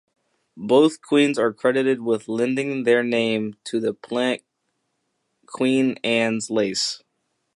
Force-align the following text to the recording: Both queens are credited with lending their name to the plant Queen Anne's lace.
Both 0.57 0.99
queens 1.03 1.37
are 1.37 1.53
credited 1.53 2.01
with 2.01 2.27
lending 2.27 2.85
their 2.85 3.03
name 3.03 3.57
to 3.65 3.79
the 3.79 3.93
plant 3.93 4.41
Queen 5.45 5.99
Anne's 6.03 6.49
lace. 6.49 7.03